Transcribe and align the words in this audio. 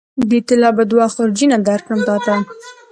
د 0.29 0.31
طلا 0.47 0.69
به 0.77 0.83
دوه 0.91 1.05
خورجینه 1.13 1.57
درکړم 1.67 1.99
تاته 2.07 2.35